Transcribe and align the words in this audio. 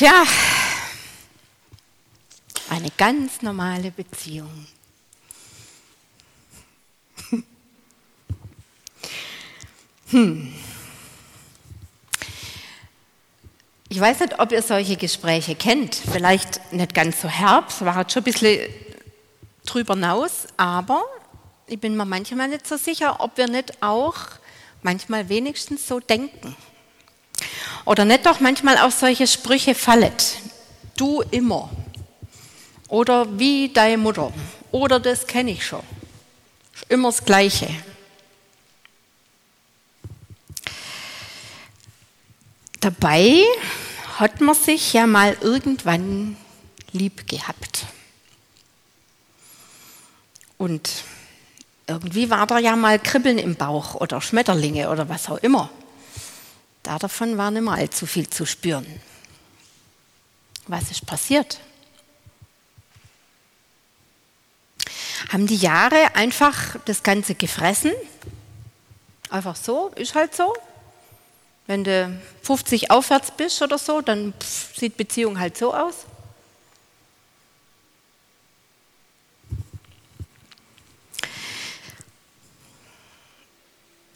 Tja, 0.00 0.24
eine 2.70 2.90
ganz 2.96 3.42
normale 3.42 3.90
Beziehung. 3.90 4.66
Hm. 10.08 10.54
Ich 13.90 14.00
weiß 14.00 14.20
nicht, 14.20 14.38
ob 14.38 14.52
ihr 14.52 14.62
solche 14.62 14.96
Gespräche 14.96 15.54
kennt. 15.54 15.94
Vielleicht 15.94 16.72
nicht 16.72 16.94
ganz 16.94 17.20
so 17.20 17.28
herb, 17.28 17.68
es 17.68 17.84
war 17.84 17.94
halt 17.94 18.10
schon 18.10 18.22
ein 18.22 18.24
bisschen 18.24 18.72
drüber 19.66 19.92
hinaus, 19.92 20.46
aber 20.56 21.04
ich 21.66 21.78
bin 21.78 21.94
mir 21.94 22.06
manchmal 22.06 22.48
nicht 22.48 22.66
so 22.66 22.78
sicher, 22.78 23.20
ob 23.20 23.36
wir 23.36 23.48
nicht 23.48 23.82
auch 23.82 24.16
manchmal 24.80 25.28
wenigstens 25.28 25.86
so 25.86 26.00
denken. 26.00 26.56
Oder 27.84 28.04
nicht 28.04 28.26
doch 28.26 28.40
manchmal 28.40 28.78
auch 28.78 28.90
solche 28.90 29.26
Sprüche 29.26 29.74
fallet. 29.74 30.36
Du 30.96 31.22
immer. 31.30 31.70
Oder 32.88 33.38
wie 33.38 33.72
deine 33.72 33.98
Mutter. 33.98 34.32
Oder 34.70 35.00
das 35.00 35.26
kenne 35.26 35.52
ich 35.52 35.66
schon. 35.66 35.82
Immer 36.88 37.08
das 37.08 37.24
Gleiche. 37.24 37.68
Dabei 42.80 43.44
hat 44.18 44.40
man 44.40 44.54
sich 44.54 44.92
ja 44.92 45.06
mal 45.06 45.36
irgendwann 45.40 46.36
lieb 46.92 47.28
gehabt. 47.28 47.86
Und 50.56 50.90
irgendwie 51.86 52.30
war 52.30 52.46
da 52.46 52.58
ja 52.58 52.76
mal 52.76 52.98
Kribbeln 52.98 53.38
im 53.38 53.54
Bauch 53.54 53.94
oder 53.94 54.20
Schmetterlinge 54.20 54.90
oder 54.90 55.08
was 55.08 55.28
auch 55.28 55.38
immer. 55.38 55.70
Da 56.90 56.98
davon 56.98 57.38
war 57.38 57.52
nicht 57.52 57.62
mehr 57.62 57.74
allzu 57.74 58.04
viel 58.04 58.28
zu 58.28 58.44
spüren. 58.44 58.84
Was 60.66 60.90
ist 60.90 61.06
passiert? 61.06 61.60
Haben 65.28 65.46
die 65.46 65.54
Jahre 65.54 66.16
einfach 66.16 66.74
das 66.86 67.04
Ganze 67.04 67.36
gefressen? 67.36 67.92
Einfach 69.28 69.54
so, 69.54 69.92
ist 69.94 70.16
halt 70.16 70.34
so. 70.34 70.52
Wenn 71.68 71.84
du 71.84 72.20
50 72.42 72.90
aufwärts 72.90 73.30
bist 73.36 73.62
oder 73.62 73.78
so, 73.78 74.00
dann 74.00 74.34
sieht 74.74 74.96
Beziehung 74.96 75.38
halt 75.38 75.56
so 75.56 75.72
aus. 75.72 75.94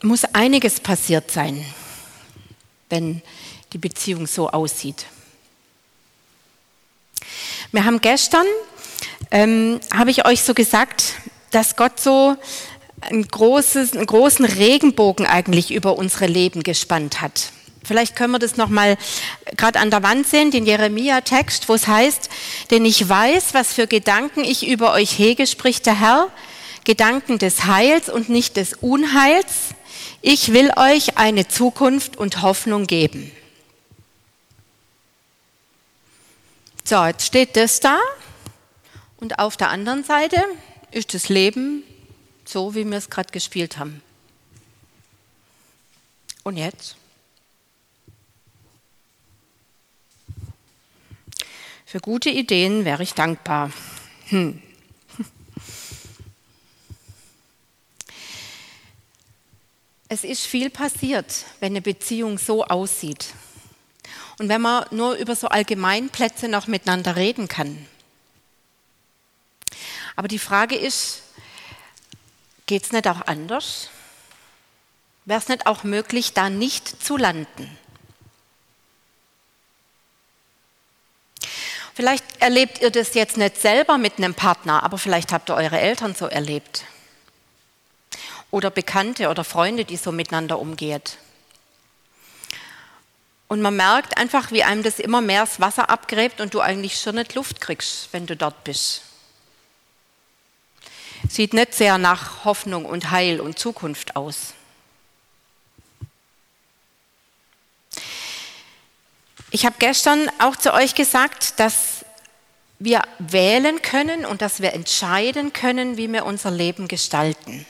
Muss 0.02 0.24
einiges 0.24 0.80
passiert 0.80 1.30
sein, 1.30 1.64
wenn 2.94 3.22
die 3.72 3.78
Beziehung 3.78 4.28
so 4.28 4.50
aussieht. 4.50 5.06
Wir 7.72 7.84
haben 7.84 8.00
gestern, 8.00 8.46
ähm, 9.32 9.80
habe 9.92 10.12
ich 10.12 10.24
euch 10.26 10.44
so 10.44 10.54
gesagt, 10.54 11.14
dass 11.50 11.74
Gott 11.74 11.98
so 11.98 12.36
ein 13.00 13.26
großes, 13.26 13.94
einen 13.94 14.06
großen 14.06 14.44
Regenbogen 14.44 15.26
eigentlich 15.26 15.72
über 15.72 15.98
unsere 15.98 16.26
Leben 16.26 16.62
gespannt 16.62 17.20
hat. 17.20 17.50
Vielleicht 17.82 18.14
können 18.14 18.30
wir 18.30 18.38
das 18.38 18.56
nochmal 18.56 18.96
gerade 19.56 19.80
an 19.80 19.90
der 19.90 20.04
Wand 20.04 20.28
sehen, 20.28 20.52
den 20.52 20.64
Jeremia-Text, 20.64 21.68
wo 21.68 21.74
es 21.74 21.88
heißt, 21.88 22.30
denn 22.70 22.84
ich 22.84 23.08
weiß, 23.08 23.54
was 23.54 23.72
für 23.72 23.88
Gedanken 23.88 24.44
ich 24.44 24.68
über 24.68 24.92
euch 24.92 25.18
hege, 25.18 25.48
spricht 25.48 25.86
der 25.86 25.98
Herr, 25.98 26.28
Gedanken 26.84 27.40
des 27.40 27.64
Heils 27.64 28.08
und 28.08 28.28
nicht 28.28 28.56
des 28.56 28.74
Unheils. 28.74 29.74
Ich 30.26 30.54
will 30.54 30.70
euch 30.76 31.18
eine 31.18 31.48
Zukunft 31.48 32.16
und 32.16 32.40
Hoffnung 32.40 32.86
geben. 32.86 33.30
So, 36.82 37.04
jetzt 37.04 37.26
steht 37.26 37.56
das 37.56 37.80
da 37.80 37.98
und 39.18 39.38
auf 39.38 39.58
der 39.58 39.68
anderen 39.68 40.02
Seite 40.02 40.42
ist 40.92 41.12
das 41.12 41.28
Leben 41.28 41.82
so 42.44 42.74
wie 42.74 42.84
wir 42.84 42.98
es 42.98 43.10
gerade 43.10 43.32
gespielt 43.32 43.78
haben. 43.78 44.02
Und 46.42 46.56
jetzt? 46.56 46.96
Für 51.86 52.00
gute 52.00 52.30
Ideen 52.30 52.84
wäre 52.84 53.02
ich 53.02 53.14
dankbar. 53.14 53.70
Hm. 54.28 54.62
Es 60.08 60.24
ist 60.24 60.46
viel 60.46 60.70
passiert, 60.70 61.44
wenn 61.60 61.72
eine 61.72 61.82
Beziehung 61.82 62.38
so 62.38 62.64
aussieht. 62.64 63.26
Und 64.38 64.48
wenn 64.48 64.60
man 64.60 64.84
nur 64.90 65.14
über 65.14 65.34
so 65.34 65.48
Allgemeinplätze 65.48 66.48
noch 66.48 66.66
miteinander 66.66 67.16
reden 67.16 67.48
kann. 67.48 67.86
Aber 70.16 70.28
die 70.28 70.38
Frage 70.38 70.76
ist, 70.76 71.24
Geht 72.66 72.84
es 72.84 72.92
nicht 72.92 73.06
auch 73.08 73.26
anders? 73.26 73.90
Wäre 75.26 75.38
es 75.38 75.48
nicht 75.48 75.66
auch 75.66 75.84
möglich, 75.84 76.32
da 76.32 76.48
nicht 76.48 77.02
zu 77.02 77.16
landen? 77.16 77.78
Vielleicht 81.94 82.24
erlebt 82.40 82.80
ihr 82.80 82.90
das 82.90 83.14
jetzt 83.14 83.36
nicht 83.36 83.60
selber 83.60 83.98
mit 83.98 84.18
einem 84.18 84.34
Partner, 84.34 84.82
aber 84.82 84.98
vielleicht 84.98 85.32
habt 85.32 85.50
ihr 85.50 85.54
eure 85.54 85.78
Eltern 85.78 86.14
so 86.14 86.26
erlebt. 86.26 86.84
Oder 88.54 88.70
Bekannte 88.70 89.30
oder 89.30 89.42
Freunde, 89.42 89.84
die 89.84 89.96
so 89.96 90.12
miteinander 90.12 90.60
umgehen. 90.60 91.02
Und 93.48 93.60
man 93.60 93.74
merkt 93.74 94.16
einfach, 94.16 94.52
wie 94.52 94.62
einem 94.62 94.84
das 94.84 95.00
immer 95.00 95.20
mehr 95.20 95.40
das 95.40 95.58
Wasser 95.58 95.90
abgräbt 95.90 96.40
und 96.40 96.54
du 96.54 96.60
eigentlich 96.60 97.00
schon 97.00 97.16
nicht 97.16 97.34
Luft 97.34 97.60
kriegst, 97.60 98.10
wenn 98.12 98.26
du 98.26 98.36
dort 98.36 98.62
bist. 98.62 99.02
Sieht 101.28 101.52
nicht 101.52 101.74
sehr 101.74 101.98
nach 101.98 102.44
Hoffnung 102.44 102.84
und 102.84 103.10
Heil 103.10 103.40
und 103.40 103.58
Zukunft 103.58 104.14
aus. 104.14 104.54
Ich 109.50 109.66
habe 109.66 109.74
gestern 109.80 110.30
auch 110.38 110.54
zu 110.54 110.72
euch 110.72 110.94
gesagt, 110.94 111.58
dass 111.58 112.04
wir 112.78 113.02
wählen 113.18 113.82
können 113.82 114.24
und 114.24 114.42
dass 114.42 114.62
wir 114.62 114.74
entscheiden 114.74 115.52
können, 115.52 115.96
wie 115.96 116.12
wir 116.12 116.24
unser 116.24 116.52
Leben 116.52 116.86
gestalten. 116.86 117.66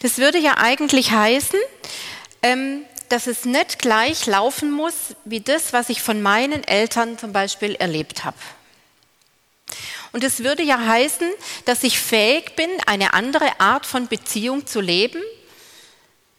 Das 0.00 0.18
würde 0.18 0.38
ja 0.38 0.58
eigentlich 0.58 1.10
heißen, 1.10 1.58
ähm, 2.42 2.84
dass 3.08 3.26
es 3.26 3.44
nicht 3.44 3.78
gleich 3.78 4.26
laufen 4.26 4.70
muss 4.70 5.14
wie 5.24 5.40
das, 5.40 5.72
was 5.72 5.88
ich 5.88 6.02
von 6.02 6.22
meinen 6.22 6.64
Eltern 6.64 7.18
zum 7.18 7.32
Beispiel 7.32 7.74
erlebt 7.76 8.24
habe. 8.24 8.36
Und 10.12 10.24
es 10.24 10.42
würde 10.42 10.62
ja 10.62 10.78
heißen, 10.78 11.30
dass 11.66 11.82
ich 11.82 11.98
fähig 11.98 12.56
bin, 12.56 12.70
eine 12.86 13.14
andere 13.14 13.60
Art 13.60 13.86
von 13.86 14.08
Beziehung 14.08 14.66
zu 14.66 14.80
leben 14.80 15.20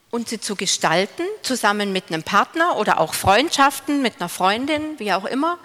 und 0.10 0.30
sie 0.30 0.40
zu 0.40 0.56
gestalten, 0.56 1.24
zusammen 1.42 1.92
mit 1.94 2.06
einem 2.08 2.24
Partner 2.24 2.78
oder 2.78 3.00
auch 3.00 3.14
Freundschaften 3.14 4.02
mit 4.02 4.16
einer 4.20 4.30
Freundin, 4.30 4.98
wie 5.00 5.14
auch 5.14 5.26
immer, 5.26 5.60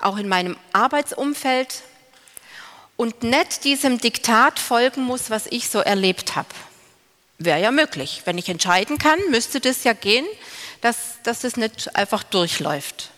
auch 0.00 0.16
in 0.16 0.28
meinem 0.28 0.56
Arbeitsumfeld 0.72 1.82
und 2.96 3.22
nicht 3.22 3.64
diesem 3.64 3.98
Diktat 3.98 4.58
folgen 4.58 5.02
muss, 5.02 5.30
was 5.30 5.46
ich 5.46 5.68
so 5.68 5.80
erlebt 5.80 6.36
habe. 6.36 6.48
Wäre 7.38 7.60
ja 7.60 7.70
möglich. 7.70 8.22
Wenn 8.24 8.38
ich 8.38 8.48
entscheiden 8.48 8.98
kann, 8.98 9.18
müsste 9.30 9.60
das 9.60 9.84
ja 9.84 9.92
gehen, 9.92 10.26
dass, 10.80 11.22
dass 11.22 11.44
es 11.44 11.56
nicht 11.56 11.96
einfach 11.96 12.22
durchläuft. 12.22 13.10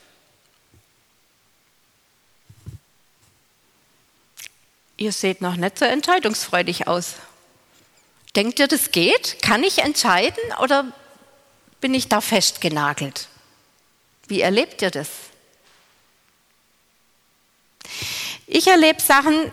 Ihr 4.96 5.12
seht 5.12 5.42
noch 5.42 5.56
nicht 5.56 5.78
so 5.78 5.84
entscheidungsfreudig 5.84 6.88
aus. 6.88 7.16
Denkt 8.34 8.58
ihr, 8.58 8.68
das 8.68 8.92
geht? 8.92 9.42
Kann 9.42 9.62
ich 9.62 9.78
entscheiden 9.78 10.42
oder 10.62 10.90
bin 11.80 11.92
ich 11.92 12.08
da 12.08 12.20
festgenagelt? 12.20 13.28
Wie 14.28 14.40
erlebt 14.40 14.80
ihr 14.82 14.90
das? 14.90 15.08
Ich 18.46 18.66
erlebe 18.66 19.00
Sachen, 19.00 19.52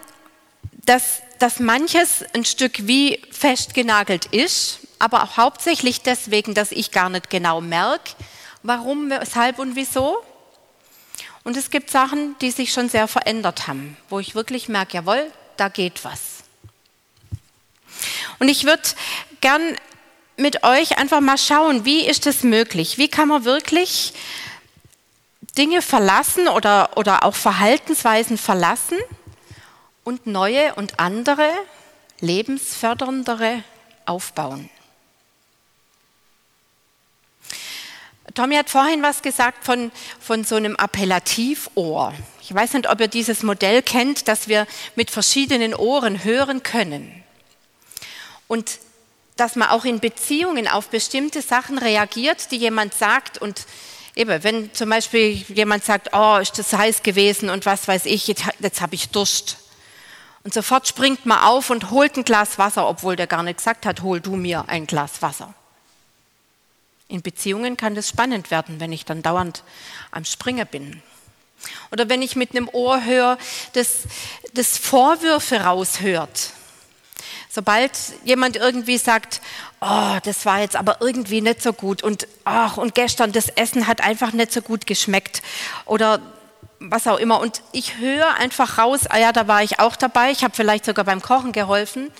dass, 0.86 1.22
dass 1.44 1.60
manches 1.60 2.24
ein 2.34 2.46
Stück 2.46 2.88
wie 2.88 3.22
festgenagelt 3.30 4.28
ist, 4.28 4.80
aber 4.98 5.24
auch 5.24 5.36
hauptsächlich 5.36 6.00
deswegen, 6.00 6.54
dass 6.54 6.72
ich 6.72 6.92
gar 6.92 7.10
nicht 7.10 7.30
genau 7.30 7.60
merke, 7.60 8.14
warum, 8.62 9.10
weshalb 9.10 9.60
und 9.60 9.76
wieso. 9.76 10.24
Und 11.44 11.58
es 11.58 11.70
gibt 11.70 11.92
Sachen, 11.92 12.38
die 12.40 12.50
sich 12.50 12.72
schon 12.72 12.88
sehr 12.88 13.10
verändert 13.10 13.68
haben, 13.68 13.98
wo 14.08 14.22
ich 14.22 14.36
wirklich 14.36 14.70
merke, 14.70 14.94
jawohl, 14.94 15.30
da 15.58 15.68
geht 15.68 16.06
was. 16.06 16.46
Und 18.40 18.48
ich 18.48 18.64
würde 18.64 18.84
gern 19.42 19.76
mit 20.38 20.64
euch 20.64 20.98
einfach 20.98 21.20
mal 21.20 21.38
schauen, 21.38 21.84
wie 21.84 22.08
ist 22.08 22.26
das 22.26 22.44
möglich? 22.44 22.98
Wie 22.98 23.10
kann 23.10 23.28
man 23.28 23.44
wirklich 23.44 24.14
Dinge 25.58 25.82
verlassen 25.82 26.48
oder, 26.48 26.96
oder 26.96 27.26
auch 27.26 27.36
Verhaltensweisen 27.36 28.38
verlassen 28.38 28.98
und 30.04 30.28
neue 30.28 30.76
und 30.76 31.00
andere, 31.00 31.50
lebensförderndere 32.20 33.64
aufbauen? 34.06 34.70
Tommy 38.34 38.56
hat 38.56 38.70
vorhin 38.70 39.04
was 39.04 39.22
gesagt 39.22 39.64
von, 39.64 39.92
von 40.20 40.44
so 40.44 40.56
einem 40.56 40.76
Appellativohr. 40.76 42.14
Ich 42.42 42.54
weiß 42.54 42.74
nicht, 42.74 42.90
ob 42.90 43.00
ihr 43.00 43.08
dieses 43.08 43.44
Modell 43.44 43.84
kennt, 43.84 44.28
dass 44.28 44.48
wir 44.48 44.66
mit 44.96 45.12
verschiedenen 45.12 45.76
Ohren 45.76 46.24
hören 46.24 46.64
können. 46.64 47.24
Und 48.48 48.80
dass 49.36 49.56
man 49.56 49.70
auch 49.70 49.86
in 49.86 50.00
Beziehungen 50.00 50.68
auf 50.68 50.90
bestimmte 50.90 51.42
Sachen 51.42 51.78
reagiert, 51.78 52.52
die 52.52 52.58
jemand 52.58 52.94
sagt. 52.94 53.38
Und 53.38 53.66
eben, 54.16 54.44
wenn 54.44 54.74
zum 54.74 54.90
Beispiel 54.90 55.32
jemand 55.48 55.84
sagt, 55.84 56.10
oh, 56.14 56.38
ist 56.38 56.58
das 56.58 56.74
heiß 56.74 57.04
gewesen 57.04 57.50
und 57.50 57.66
was 57.66 57.88
weiß 57.88 58.06
ich, 58.06 58.28
jetzt, 58.28 58.44
jetzt 58.60 58.82
habe 58.82 58.96
ich 58.96 59.10
Durst. 59.10 59.58
Und 60.44 60.54
sofort 60.54 60.88
springt 60.88 61.26
man 61.26 61.40
auf 61.40 61.70
und 61.70 61.92
holt 61.92 62.18
ein 62.18 62.26
Glas 62.26 62.58
Wasser, 62.58 62.88
obwohl 62.88 63.16
der 63.16 63.28
gar 63.28 63.44
nicht 63.44 63.58
gesagt 63.58 63.86
hat, 63.86 64.02
hol 64.02 64.20
du 64.20 64.36
mir 64.36 64.66
ein 64.68 64.88
Glas 64.88 65.22
Wasser. 65.22 65.54
In 67.08 67.22
Beziehungen 67.22 67.78
kann 67.78 67.96
das 67.96 68.10
spannend 68.10 68.52
werden, 68.52 68.80
wenn 68.80 68.92
ich 68.92 69.06
dann 69.06 69.22
dauernd 69.22 69.64
am 70.12 70.26
Springer 70.26 70.66
bin. 70.66 71.02
Oder 71.92 72.10
wenn 72.10 72.22
ich 72.22 72.36
mit 72.36 72.52
einem 72.52 72.70
Ohr 72.72 73.06
höre, 73.06 73.38
das, 73.74 74.00
das 74.54 74.78
Vorwürfe 74.78 75.62
raushört. 75.62 76.52
Sobald 77.50 77.92
jemand 78.26 78.56
irgendwie 78.56 78.98
sagt, 78.98 79.40
oh, 79.80 80.18
das 80.24 80.46
war 80.46 80.60
jetzt 80.60 80.76
aber 80.76 80.98
irgendwie 81.02 81.40
nicht 81.40 81.62
so 81.62 81.72
gut 81.72 82.02
und 82.02 82.28
ach, 82.46 82.78
und 82.78 82.96
gestern 82.96 83.32
das 83.32 83.48
Essen 83.48 83.86
hat 83.86 84.02
einfach 84.02 84.34
nicht 84.34 84.52
so 84.52 84.62
gut 84.62 84.88
geschmeckt 84.88 85.44
oder 85.86 86.20
was 86.90 87.08
auch 87.08 87.18
immer. 87.18 87.40
Und 87.40 87.62
ich 87.72 87.98
höre 87.98 88.36
einfach 88.36 88.78
raus, 88.78 89.08
ah 89.08 89.18
ja, 89.18 89.32
da 89.32 89.48
war 89.48 89.64
ich 89.64 89.80
auch 89.80 89.96
dabei, 89.96 90.32
ich 90.32 90.44
habe 90.44 90.56
vielleicht 90.56 90.86
sogar 90.86 91.06
beim 91.06 91.22
Kochen 91.22 91.52
geholfen. 91.52 92.12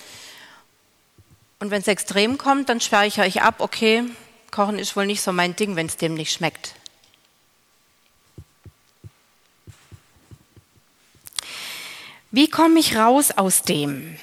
Und 1.60 1.70
wenn 1.70 1.80
es 1.80 1.88
extrem 1.88 2.38
kommt, 2.38 2.68
dann 2.68 2.80
speichere 2.80 3.26
ich 3.26 3.42
ab, 3.42 3.56
okay, 3.58 4.04
Kochen 4.50 4.78
ist 4.78 4.96
wohl 4.96 5.06
nicht 5.06 5.20
so 5.20 5.32
mein 5.32 5.56
Ding, 5.56 5.76
wenn 5.76 5.86
es 5.86 5.96
dem 5.96 6.14
nicht 6.14 6.32
schmeckt. 6.32 6.74
Wie 12.30 12.48
komme 12.48 12.80
ich 12.80 12.96
raus 12.96 13.30
aus 13.30 13.62
dem? 13.62 14.18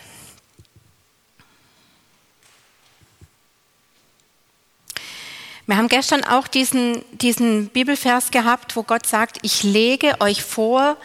Wir 5.71 5.77
haben 5.77 5.87
gestern 5.87 6.25
auch 6.25 6.49
diesen, 6.49 7.01
diesen 7.17 7.69
Bibelvers 7.69 8.31
gehabt, 8.31 8.75
wo 8.75 8.83
Gott 8.83 9.07
sagt, 9.07 9.37
ich 9.41 9.63
lege 9.63 10.19
euch 10.19 10.43
vor 10.43 10.97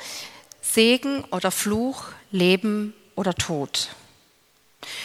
Segen 0.61 1.23
oder 1.31 1.53
Fluch, 1.53 2.07
Leben 2.33 2.93
oder 3.15 3.33
Tod. 3.33 3.91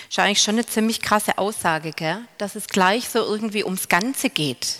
Ist 0.09 0.17
eigentlich 0.17 0.41
schon 0.41 0.55
eine 0.55 0.65
ziemlich 0.65 0.99
krasse 0.99 1.37
Aussage, 1.37 1.91
gell? 1.91 2.25
dass 2.39 2.55
es 2.55 2.69
gleich 2.69 3.07
so 3.07 3.19
irgendwie 3.19 3.63
ums 3.63 3.87
Ganze 3.87 4.31
geht. 4.31 4.77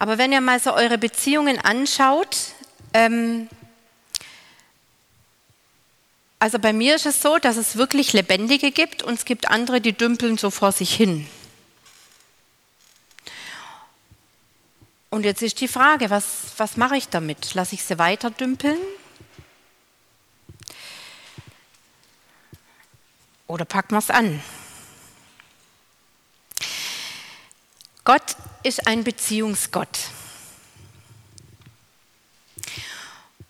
Aber 0.00 0.18
wenn 0.18 0.32
ihr 0.32 0.40
mal 0.40 0.58
so 0.58 0.74
eure 0.74 0.98
Beziehungen 0.98 1.60
anschaut, 1.60 2.36
ähm, 2.94 3.48
also 6.40 6.58
bei 6.58 6.72
mir 6.72 6.96
ist 6.96 7.06
es 7.06 7.22
so, 7.22 7.38
dass 7.38 7.56
es 7.56 7.76
wirklich 7.76 8.12
Lebendige 8.12 8.72
gibt 8.72 9.04
und 9.04 9.14
es 9.14 9.24
gibt 9.24 9.48
andere, 9.48 9.80
die 9.80 9.92
dümpeln 9.92 10.36
so 10.36 10.50
vor 10.50 10.72
sich 10.72 10.92
hin. 10.92 11.28
Und 15.10 15.24
jetzt 15.24 15.42
ist 15.42 15.60
die 15.60 15.68
Frage, 15.68 16.10
was, 16.10 16.52
was 16.58 16.76
mache 16.76 16.96
ich 16.96 17.08
damit? 17.08 17.54
Lasse 17.54 17.74
ich 17.74 17.82
sie 17.82 17.98
weiter 17.98 18.30
dümpeln 18.30 18.78
Oder 23.48 23.64
packen 23.64 23.94
wir 23.94 23.98
es 23.98 24.10
an? 24.10 24.42
Gott 28.04 28.36
ist 28.62 28.86
ein 28.86 29.04
Beziehungsgott. 29.04 29.98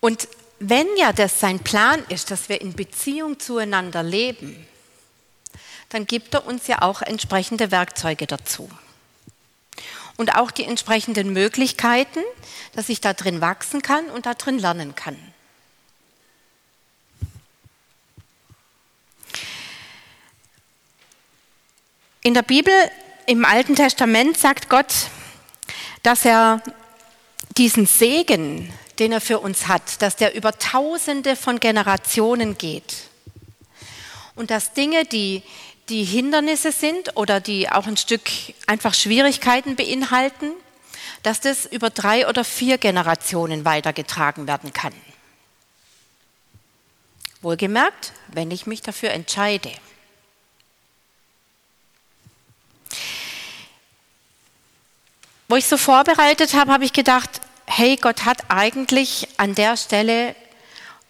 Und 0.01 0.29
wenn 0.61 0.87
ja 0.97 1.13
das 1.13 1.41
sein 1.41 1.59
Plan 1.61 2.05
ist, 2.09 2.31
dass 2.31 2.49
wir 2.49 2.61
in 2.61 2.75
Beziehung 2.75 3.41
zueinander 3.41 4.05
leben, 4.05 4.67
dann 5.89 6.07
gibt 6.07 6.35
er 6.35 6.47
uns 6.47 6.69
ja 6.69 6.83
auch 6.83 7.03
entsprechende 7.03 7.71
Werkzeuge 7.71 8.27
dazu. 8.27 8.71
Und 10.19 10.35
auch 10.35 10.51
die 10.51 10.65
entsprechenden 10.65 11.33
Möglichkeiten, 11.33 12.21
dass 12.75 12.91
ich 12.91 13.01
da 13.01 13.15
drin 13.15 13.41
wachsen 13.41 13.81
kann 13.81 14.11
und 14.11 14.27
da 14.27 14.35
drin 14.35 14.59
lernen 14.59 14.95
kann. 14.95 15.17
In 22.23 22.35
der 22.35 22.43
Bibel, 22.43 22.75
im 23.27 23.45
Alten 23.45 23.77
Testament, 23.77 24.37
sagt 24.37 24.69
Gott, 24.69 24.93
dass 26.03 26.25
er 26.25 26.63
diesen 27.57 27.87
Segen, 27.87 28.73
den 28.99 29.13
er 29.13 29.21
für 29.21 29.39
uns 29.39 29.69
hat, 29.69 30.03
dass 30.03 30.17
der 30.17 30.35
über 30.35 30.59
tausende 30.59 31.37
von 31.37 31.61
Generationen 31.61 32.59
geht. 32.59 33.09
Und 34.35 34.51
dass 34.51 34.73
Dinge, 34.73 35.05
die, 35.05 35.43
die 35.89 36.05
Hindernisse 36.05 36.73
sind 36.73 37.17
oder 37.17 37.41
die 37.41 37.69
auch 37.71 37.87
ein 37.87 37.97
Stück 37.97 38.31
einfach 38.67 38.95
Schwierigkeiten 38.95 39.77
beinhalten, 39.77 40.53
dass 41.23 41.41
das 41.41 41.67
über 41.67 41.91
drei 41.91 42.29
oder 42.29 42.45
vier 42.45 42.79
Generationen 42.79 43.65
weitergetragen 43.65 44.47
werden 44.47 44.73
kann. 44.73 44.93
Wohlgemerkt, 47.41 48.13
wenn 48.29 48.51
ich 48.51 48.67
mich 48.67 48.83
dafür 48.83 49.11
entscheide. 49.11 49.73
Wo 55.49 55.57
ich 55.57 55.67
so 55.67 55.79
vorbereitet 55.79 56.55
habe, 56.55 56.73
habe 56.73 56.85
ich 56.85 56.93
gedacht, 56.93 57.41
hey, 57.67 57.97
Gott 57.97 58.25
hat 58.25 58.51
eigentlich 58.51 59.29
an 59.39 59.55
der 59.55 59.77
Stelle 59.77 60.35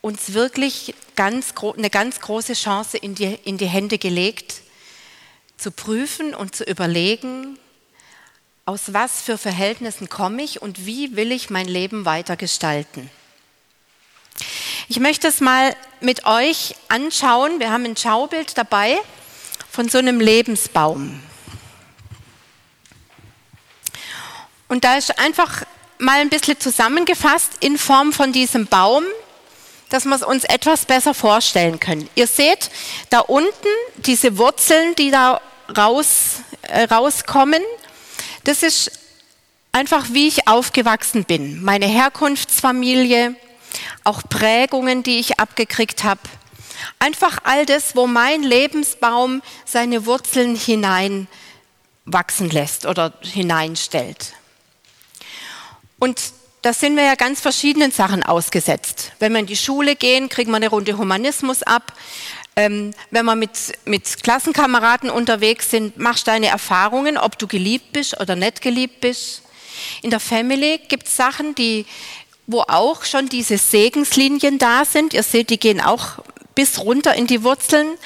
uns 0.00 0.32
wirklich 0.32 0.94
ganz, 1.16 1.54
eine 1.76 1.90
ganz 1.90 2.20
große 2.20 2.52
Chance 2.52 2.98
in 2.98 3.14
die, 3.16 3.34
in 3.44 3.58
die 3.58 3.66
Hände 3.66 3.98
gelegt, 3.98 4.62
zu 5.58 5.70
prüfen 5.70 6.34
und 6.34 6.55
zu 6.55 6.64
überlegen, 6.64 7.58
aus 8.64 8.93
was 8.93 9.22
für 9.22 9.37
Verhältnissen 9.37 10.08
komme 10.08 10.43
ich 10.43 10.62
und 10.62 10.87
wie 10.87 11.16
will 11.16 11.32
ich 11.32 11.50
mein 11.50 11.69
Leben 11.69 12.05
weiter 12.05 12.37
gestalten. 12.37 13.10
Ich 14.88 15.00
möchte 15.00 15.28
es 15.28 15.40
mal 15.40 15.76
mit 16.00 16.25
euch 16.25 16.75
anschauen. 16.88 17.60
Wir 17.60 17.70
haben 17.70 17.84
ein 17.84 17.96
Schaubild 17.96 18.56
dabei 18.56 18.99
von 19.70 19.88
so 19.88 19.99
einem 19.99 20.20
Lebensbaum. 20.20 21.20
Und 24.69 24.85
da 24.85 24.97
ist 24.97 25.18
einfach 25.18 25.64
mal 25.99 26.21
ein 26.21 26.28
bisschen 26.28 26.61
zusammengefasst 26.61 27.52
in 27.61 27.78
Form 27.78 28.12
von 28.12 28.32
diesem 28.32 28.66
Baum, 28.66 29.04
dass 29.88 30.04
wir 30.04 30.14
es 30.14 30.23
uns 30.23 30.44
etwas 30.44 30.85
besser 30.85 31.14
vorstellen 31.14 31.80
können. 31.80 32.09
Ihr 32.14 32.26
seht 32.26 32.71
da 33.11 33.21
unten 33.21 33.68
diese 33.97 34.37
Wurzeln, 34.37 34.94
die 34.94 35.11
da 35.11 35.40
raus, 35.76 36.40
äh, 36.62 36.84
rauskommen. 36.84 37.62
Das 38.44 38.62
ist 38.62 38.92
einfach, 39.72 40.06
wie 40.12 40.28
ich 40.28 40.48
aufgewachsen 40.48 41.25
bin. 41.25 41.62
Meine 41.62 41.87
Herkunftsfamilie, 41.87 43.34
auch 44.04 44.22
Prägungen, 44.28 45.02
die 45.02 45.18
ich 45.18 45.38
abgekriegt 45.38 46.04
habe. 46.04 46.20
Einfach 46.98 47.38
all 47.44 47.66
das, 47.66 47.96
wo 47.96 48.06
mein 48.06 48.42
Lebensbaum 48.42 49.42
seine 49.64 50.06
Wurzeln 50.06 50.56
hineinwachsen 50.56 51.28
lässt 52.50 52.87
oder 52.87 53.12
hineinstellt. 53.22 54.32
Und 55.98 56.20
da 56.62 56.72
sind 56.72 56.96
wir 56.96 57.04
ja 57.04 57.14
ganz 57.14 57.40
verschiedenen 57.40 57.92
Sachen 57.92 58.22
ausgesetzt. 58.22 59.12
Wenn 59.18 59.32
wir 59.32 59.40
in 59.40 59.46
die 59.46 59.56
Schule 59.56 59.96
gehen, 59.96 60.28
kriegen 60.28 60.50
wir 60.50 60.56
eine 60.56 60.68
Runde 60.68 60.98
Humanismus 60.98 61.62
ab. 61.62 61.92
Ähm, 62.58 62.90
wenn 63.12 63.24
wir 63.24 63.36
mit, 63.36 63.52
mit 63.84 64.20
Klassenkameraden 64.20 65.10
unterwegs 65.10 65.70
sind, 65.70 65.96
machst 65.96 66.26
deine 66.26 66.48
Erfahrungen, 66.48 67.16
ob 67.16 67.38
du 67.38 67.46
geliebt 67.46 67.92
bist 67.92 68.20
oder 68.20 68.34
nicht 68.34 68.62
geliebt 68.62 69.00
bist. 69.00 69.42
In 70.02 70.10
der 70.10 70.18
Family 70.18 70.80
gibt 70.88 71.06
es 71.06 71.14
Sachen, 71.14 71.54
die, 71.54 71.86
wo 72.48 72.62
auch 72.62 73.04
schon 73.04 73.28
diese 73.28 73.58
Segenslinien 73.58 74.58
da 74.58 74.84
sind. 74.84 75.14
Ihr 75.14 75.22
seht, 75.22 75.50
die 75.50 75.60
gehen 75.60 75.80
auch 75.80 76.18
bis 76.56 76.80
runter 76.80 77.14
in 77.14 77.28
die 77.28 77.44
Wurzeln. 77.44 77.96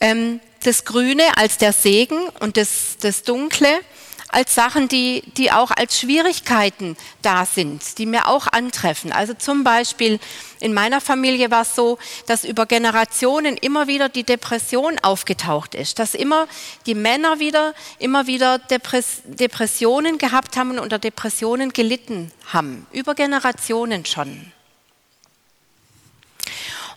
Ähm, 0.00 0.38
das 0.62 0.84
Grüne 0.84 1.36
als 1.36 1.58
der 1.58 1.72
Segen 1.72 2.20
und 2.38 2.56
das, 2.56 2.98
das 3.00 3.24
Dunkle 3.24 3.80
als 4.28 4.54
Sachen, 4.54 4.88
die, 4.88 5.22
die 5.36 5.50
auch 5.52 5.70
als 5.70 5.98
Schwierigkeiten 5.98 6.96
da 7.22 7.46
sind, 7.46 7.98
die 7.98 8.06
mir 8.06 8.28
auch 8.28 8.46
antreffen. 8.46 9.10
Also 9.12 9.34
zum 9.34 9.64
Beispiel 9.64 10.20
in 10.60 10.74
meiner 10.74 11.00
Familie 11.00 11.50
war 11.50 11.62
es 11.62 11.74
so, 11.74 11.98
dass 12.26 12.44
über 12.44 12.66
Generationen 12.66 13.56
immer 13.56 13.86
wieder 13.86 14.08
die 14.08 14.24
Depression 14.24 14.98
aufgetaucht 14.98 15.74
ist, 15.74 15.98
dass 15.98 16.14
immer 16.14 16.46
die 16.86 16.94
Männer 16.94 17.38
wieder, 17.38 17.74
immer 17.98 18.26
wieder 18.26 18.58
Depress 18.58 19.22
Depressionen 19.24 20.18
gehabt 20.18 20.56
haben 20.56 20.72
und 20.72 20.78
unter 20.78 20.98
Depressionen 20.98 21.72
gelitten 21.72 22.30
haben, 22.52 22.86
über 22.92 23.14
Generationen 23.14 24.04
schon. 24.04 24.52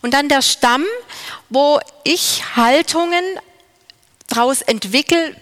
Und 0.02 0.14
dann 0.14 0.28
der 0.28 0.42
Stamm, 0.42 0.84
wo 1.48 1.80
ich 2.02 2.42
Haltungen 2.56 3.24
daraus 4.26 4.60
entwickle, 4.62 5.34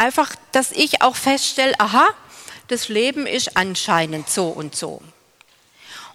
einfach, 0.00 0.34
dass 0.52 0.72
ich 0.72 1.02
auch 1.02 1.14
feststelle, 1.14 1.78
aha, 1.78 2.08
das 2.68 2.88
Leben 2.88 3.26
ist 3.26 3.56
anscheinend 3.56 4.30
so 4.30 4.48
und 4.48 4.74
so. 4.74 5.02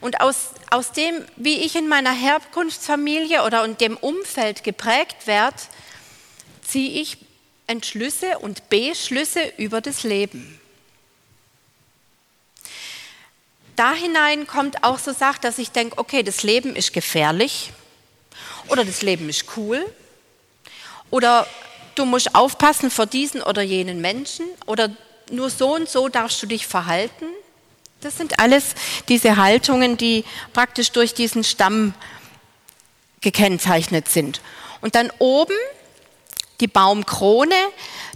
Und 0.01 0.21
aus, 0.21 0.49
aus 0.71 0.91
dem, 0.91 1.23
wie 1.35 1.59
ich 1.59 1.75
in 1.75 1.87
meiner 1.87 2.11
Herkunftsfamilie 2.11 3.43
oder 3.43 3.63
in 3.63 3.77
dem 3.77 3.95
Umfeld 3.95 4.63
geprägt 4.63 5.27
werde, 5.27 5.57
ziehe 6.65 7.01
ich 7.01 7.17
Entschlüsse 7.67 8.39
und 8.39 8.69
Beschlüsse 8.69 9.53
über 9.57 9.81
das 9.81 10.03
Leben. 10.03 10.59
Da 13.75 13.93
hinein 13.93 14.47
kommt 14.47 14.83
auch 14.83 14.99
so 14.99 15.13
Sache, 15.13 15.41
dass 15.41 15.57
ich 15.57 15.71
denke, 15.71 15.97
okay, 15.97 16.23
das 16.23 16.43
Leben 16.43 16.75
ist 16.75 16.93
gefährlich 16.93 17.71
oder 18.69 18.83
das 18.83 19.01
Leben 19.01 19.29
ist 19.29 19.45
cool 19.57 19.85
oder 21.11 21.47
du 21.95 22.05
musst 22.05 22.35
aufpassen 22.35 22.91
vor 22.91 23.05
diesen 23.05 23.41
oder 23.41 23.61
jenen 23.61 24.01
Menschen 24.01 24.45
oder 24.65 24.89
nur 25.31 25.49
so 25.49 25.75
und 25.75 25.89
so 25.89 26.07
darfst 26.07 26.41
du 26.41 26.47
dich 26.47 26.67
verhalten. 26.67 27.25
Das 28.01 28.17
sind 28.17 28.39
alles 28.39 28.75
diese 29.09 29.37
Haltungen, 29.37 29.97
die 29.97 30.23
praktisch 30.53 30.91
durch 30.91 31.13
diesen 31.13 31.43
Stamm 31.43 31.93
gekennzeichnet 33.21 34.09
sind. 34.09 34.41
Und 34.81 34.95
dann 34.95 35.11
oben 35.17 35.55
die 36.59 36.67
Baumkrone, 36.67 37.55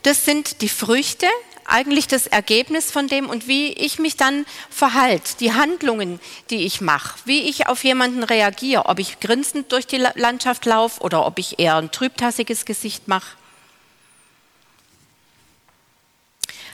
das 0.03 0.25
sind 0.25 0.61
die 0.61 0.69
Früchte, 0.69 1.25
eigentlich 1.65 2.07
das 2.07 2.27
Ergebnis 2.27 2.91
von 2.91 3.07
dem 3.07 3.29
und 3.29 3.47
wie 3.47 3.73
ich 3.73 3.99
mich 3.99 4.17
dann 4.17 4.45
verhalte, 4.69 5.37
die 5.39 5.53
Handlungen, 5.53 6.19
die 6.49 6.65
ich 6.65 6.81
mache, 6.81 7.19
wie 7.25 7.41
ich 7.41 7.67
auf 7.67 7.83
jemanden 7.83 8.23
reagiere, 8.23 8.85
ob 8.87 8.99
ich 8.99 9.19
grinsend 9.19 9.71
durch 9.71 9.85
die 9.87 10.03
Landschaft 10.15 10.65
laufe 10.65 11.01
oder 11.01 11.25
ob 11.25 11.37
ich 11.39 11.59
eher 11.59 11.75
ein 11.75 11.91
trübtassiges 11.91 12.65
Gesicht 12.65 13.07
mache. 13.07 13.38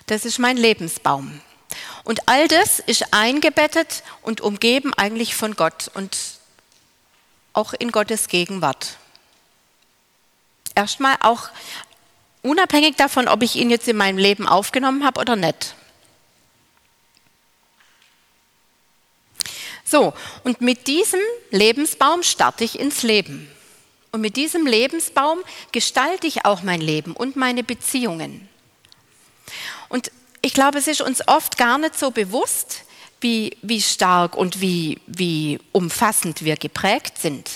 Das 0.07 0.25
ist 0.25 0.39
mein 0.39 0.57
Lebensbaum. 0.57 1.41
Und 2.03 2.27
all 2.27 2.47
das 2.47 2.79
ist 2.79 3.13
eingebettet 3.13 4.03
und 4.21 4.41
umgeben 4.41 4.93
eigentlich 4.93 5.35
von 5.35 5.55
Gott 5.55 5.89
und 5.93 6.15
auch 7.53 7.73
in 7.73 7.91
Gottes 7.91 8.27
Gegenwart. 8.27 8.97
Erstmal 10.75 11.15
auch 11.21 11.49
unabhängig 12.43 12.95
davon, 12.95 13.27
ob 13.27 13.41
ich 13.41 13.55
ihn 13.55 13.71
jetzt 13.71 13.87
in 13.87 13.97
meinem 13.97 14.17
Leben 14.17 14.47
aufgenommen 14.47 15.03
habe 15.03 15.19
oder 15.19 15.35
nicht. 15.35 15.73
So, 19.83 20.13
und 20.43 20.61
mit 20.61 20.87
diesem 20.87 21.19
Lebensbaum 21.51 22.23
starte 22.23 22.63
ich 22.63 22.79
ins 22.79 23.03
Leben. 23.03 23.49
Und 24.11 24.21
mit 24.21 24.35
diesem 24.35 24.65
Lebensbaum 24.65 25.39
gestalte 25.71 26.27
ich 26.27 26.45
auch 26.45 26.61
mein 26.63 26.81
Leben 26.81 27.13
und 27.13 27.35
meine 27.35 27.63
Beziehungen. 27.63 28.49
Und 29.89 30.11
ich 30.41 30.53
glaube, 30.53 30.77
es 30.77 30.87
ist 30.87 31.01
uns 31.01 31.27
oft 31.27 31.57
gar 31.57 31.77
nicht 31.77 31.97
so 31.97 32.11
bewusst, 32.11 32.83
wie, 33.21 33.57
wie 33.61 33.81
stark 33.81 34.35
und 34.35 34.61
wie, 34.61 35.01
wie 35.07 35.59
umfassend 35.71 36.43
wir 36.43 36.57
geprägt 36.57 37.17
sind. 37.17 37.49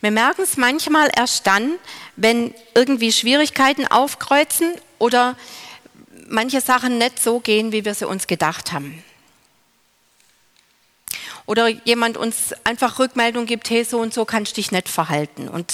Wir 0.00 0.12
merken 0.12 0.42
es 0.42 0.56
manchmal 0.56 1.10
erst 1.16 1.46
dann, 1.46 1.74
wenn 2.14 2.54
irgendwie 2.74 3.10
Schwierigkeiten 3.12 3.86
aufkreuzen 3.86 4.72
oder 4.98 5.36
manche 6.28 6.60
Sachen 6.60 6.98
nicht 6.98 7.20
so 7.20 7.40
gehen, 7.40 7.72
wie 7.72 7.84
wir 7.84 7.94
sie 7.94 8.06
uns 8.06 8.26
gedacht 8.26 8.72
haben. 8.72 9.02
Oder 11.46 11.68
jemand 11.68 12.16
uns 12.16 12.54
einfach 12.64 12.98
Rückmeldung 12.98 13.46
gibt, 13.46 13.70
hey, 13.70 13.82
so 13.82 13.98
und 13.98 14.12
so 14.12 14.24
kannst 14.24 14.52
du 14.52 14.54
dich 14.56 14.70
nicht 14.70 14.88
verhalten. 14.88 15.48
Und 15.48 15.72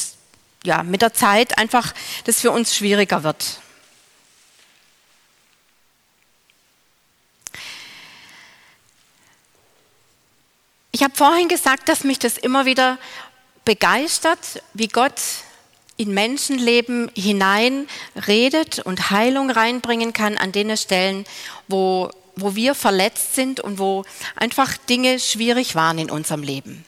ja, 0.64 0.82
mit 0.82 1.02
der 1.02 1.12
Zeit 1.12 1.58
einfach, 1.58 1.92
das 2.24 2.40
für 2.40 2.50
uns 2.50 2.74
schwieriger 2.74 3.22
wird. 3.22 3.60
Ich 10.90 11.02
habe 11.02 11.14
vorhin 11.14 11.48
gesagt, 11.48 11.88
dass 11.88 12.04
mich 12.04 12.18
das 12.18 12.38
immer 12.38 12.66
wieder 12.66 12.98
begeistert, 13.64 14.62
wie 14.74 14.88
Gott 14.88 15.20
in 15.96 16.14
Menschenleben 16.14 17.10
hinein 17.14 17.88
redet 18.26 18.78
und 18.80 19.10
Heilung 19.10 19.50
reinbringen 19.50 20.12
kann 20.12 20.38
an 20.38 20.52
den 20.52 20.76
Stellen, 20.76 21.24
wo, 21.68 22.10
wo 22.36 22.54
wir 22.54 22.74
verletzt 22.74 23.34
sind 23.34 23.60
und 23.60 23.78
wo 23.78 24.04
einfach 24.36 24.76
Dinge 24.76 25.18
schwierig 25.18 25.74
waren 25.74 25.98
in 25.98 26.10
unserem 26.10 26.42
Leben. 26.42 26.84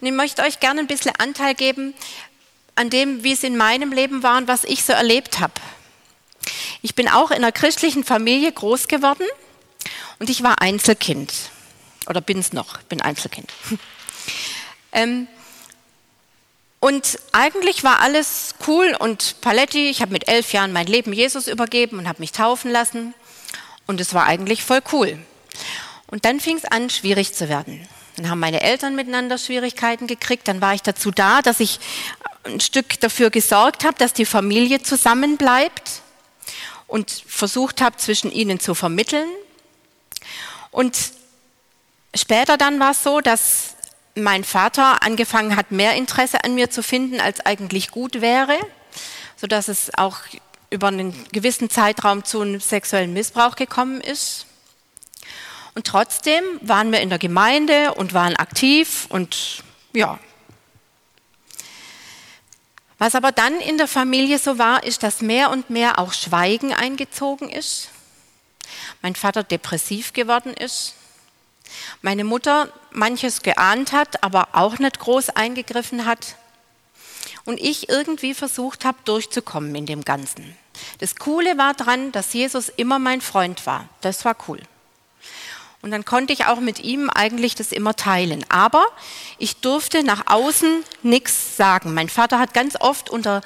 Und 0.00 0.06
ich 0.06 0.12
möchte 0.12 0.42
euch 0.42 0.60
gerne 0.60 0.80
ein 0.80 0.86
bisschen 0.86 1.12
Anteil 1.16 1.54
geben 1.54 1.94
an 2.76 2.90
dem, 2.90 3.24
wie 3.24 3.32
es 3.32 3.42
in 3.42 3.56
meinem 3.56 3.92
Leben 3.92 4.22
war 4.22 4.38
und 4.38 4.48
was 4.48 4.64
ich 4.64 4.84
so 4.84 4.92
erlebt 4.92 5.40
habe. 5.40 5.54
Ich 6.82 6.94
bin 6.94 7.08
auch 7.08 7.30
in 7.30 7.38
einer 7.38 7.52
christlichen 7.52 8.04
Familie 8.04 8.52
groß 8.52 8.86
geworden 8.86 9.26
und 10.18 10.30
ich 10.30 10.42
war 10.42 10.60
Einzelkind. 10.62 11.32
Oder 12.08 12.20
bin 12.20 12.38
es 12.38 12.52
noch, 12.52 12.80
bin 12.82 13.00
Einzelkind. 13.00 13.52
ähm, 14.92 15.26
und 16.78 17.18
eigentlich 17.32 17.82
war 17.82 18.00
alles 18.00 18.54
cool 18.66 18.94
und 18.98 19.40
Paletti. 19.40 19.88
Ich 19.88 20.02
habe 20.02 20.12
mit 20.12 20.28
elf 20.28 20.52
Jahren 20.52 20.72
mein 20.72 20.86
Leben 20.86 21.12
Jesus 21.12 21.48
übergeben 21.48 21.98
und 21.98 22.06
habe 22.06 22.20
mich 22.20 22.32
taufen 22.32 22.70
lassen. 22.70 23.14
Und 23.86 24.00
es 24.00 24.14
war 24.14 24.26
eigentlich 24.26 24.62
voll 24.62 24.80
cool. 24.92 25.18
Und 26.06 26.24
dann 26.24 26.38
fing 26.38 26.56
es 26.56 26.64
an, 26.64 26.90
schwierig 26.90 27.34
zu 27.34 27.48
werden. 27.48 27.88
Dann 28.16 28.30
haben 28.30 28.38
meine 28.38 28.62
Eltern 28.62 28.94
miteinander 28.94 29.38
Schwierigkeiten 29.38 30.06
gekriegt. 30.06 30.46
Dann 30.48 30.60
war 30.60 30.74
ich 30.74 30.82
dazu 30.82 31.10
da, 31.10 31.42
dass 31.42 31.60
ich 31.60 31.80
ein 32.46 32.60
Stück 32.60 33.00
dafür 33.00 33.30
gesorgt 33.30 33.84
habe, 33.84 33.98
dass 33.98 34.12
die 34.12 34.24
Familie 34.24 34.82
zusammenbleibt 34.82 36.02
und 36.86 37.10
versucht 37.26 37.80
habe, 37.80 37.96
zwischen 37.96 38.30
ihnen 38.30 38.60
zu 38.60 38.74
vermitteln. 38.74 39.28
Und 40.70 40.96
später 42.14 42.56
dann 42.56 42.78
war 42.80 42.92
es 42.92 43.02
so, 43.02 43.20
dass 43.20 43.74
mein 44.14 44.44
Vater 44.44 45.02
angefangen 45.02 45.56
hat, 45.56 45.70
mehr 45.70 45.94
Interesse 45.94 46.42
an 46.44 46.54
mir 46.54 46.70
zu 46.70 46.82
finden, 46.82 47.20
als 47.20 47.44
eigentlich 47.44 47.90
gut 47.90 48.20
wäre, 48.20 48.58
sodass 49.36 49.68
es 49.68 49.90
auch 49.96 50.18
über 50.70 50.88
einen 50.88 51.26
gewissen 51.32 51.70
Zeitraum 51.70 52.24
zu 52.24 52.40
einem 52.40 52.60
sexuellen 52.60 53.12
Missbrauch 53.12 53.56
gekommen 53.56 54.00
ist. 54.00 54.46
Und 55.74 55.86
trotzdem 55.86 56.42
waren 56.62 56.90
wir 56.90 57.00
in 57.00 57.10
der 57.10 57.18
Gemeinde 57.18 57.94
und 57.94 58.14
waren 58.14 58.34
aktiv 58.36 59.06
und 59.10 59.62
ja. 59.92 60.18
Was 62.98 63.14
aber 63.14 63.32
dann 63.32 63.60
in 63.60 63.78
der 63.78 63.88
Familie 63.88 64.38
so 64.38 64.58
war, 64.58 64.82
ist, 64.84 65.02
dass 65.02 65.20
mehr 65.20 65.50
und 65.50 65.70
mehr 65.70 65.98
auch 65.98 66.12
Schweigen 66.12 66.72
eingezogen 66.72 67.48
ist. 67.50 67.88
Mein 69.02 69.14
Vater 69.14 69.42
depressiv 69.42 70.12
geworden 70.12 70.54
ist 70.54 70.94
meine 72.02 72.24
Mutter 72.24 72.72
manches 72.90 73.42
geahnt 73.42 73.92
hat, 73.92 74.22
aber 74.22 74.48
auch 74.52 74.78
nicht 74.78 74.98
groß 74.98 75.30
eingegriffen 75.30 76.06
hat. 76.06 76.36
Und 77.44 77.60
ich 77.60 77.88
irgendwie 77.88 78.34
versucht 78.34 78.84
habe, 78.84 78.98
durchzukommen 79.04 79.74
in 79.74 79.86
dem 79.86 80.04
Ganzen. 80.04 80.56
Das 80.98 81.16
Coole 81.16 81.56
war 81.58 81.74
dran, 81.74 82.12
dass 82.12 82.32
Jesus 82.32 82.68
immer 82.68 82.98
mein 82.98 83.20
Freund 83.20 83.66
war. 83.66 83.88
Das 84.00 84.24
war 84.24 84.36
cool. 84.48 84.60
Und 85.82 85.90
dann 85.90 86.04
konnte 86.04 86.32
ich 86.32 86.46
auch 86.46 86.60
mit 86.60 86.80
ihm 86.80 87.10
eigentlich 87.10 87.54
das 87.54 87.72
immer 87.72 87.94
teilen. 87.94 88.44
Aber 88.48 88.86
ich 89.38 89.56
durfte 89.56 90.02
nach 90.02 90.24
außen 90.26 90.82
nichts 91.02 91.56
sagen. 91.56 91.94
Mein 91.94 92.08
Vater 92.08 92.38
hat 92.38 92.54
ganz 92.54 92.76
oft 92.80 93.10
unter, 93.10 93.42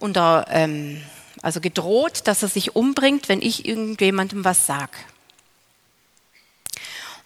unter 0.00 0.46
ähm, 0.48 1.02
also 1.42 1.60
gedroht, 1.60 2.22
dass 2.24 2.42
er 2.42 2.48
sich 2.48 2.74
umbringt, 2.74 3.28
wenn 3.28 3.42
ich 3.42 3.66
irgendjemandem 3.66 4.44
was 4.44 4.66
sage. 4.66 4.92